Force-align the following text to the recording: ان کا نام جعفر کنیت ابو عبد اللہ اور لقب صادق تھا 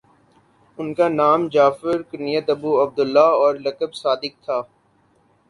ان 0.79 0.87
کا 0.93 1.07
نام 1.11 1.39
جعفر 1.53 2.01
کنیت 2.11 2.49
ابو 2.49 2.71
عبد 2.83 2.99
اللہ 2.99 3.29
اور 3.41 3.53
لقب 3.65 3.91
صادق 3.95 4.33
تھا 4.45 4.61